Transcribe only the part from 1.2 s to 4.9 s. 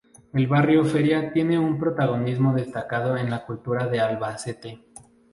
tiene un protagonismo destacado en la cultura de Albacete.